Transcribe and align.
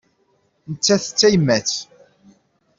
Nettat 0.71 1.05
d 1.13 1.13
tayemmat. 1.19 1.71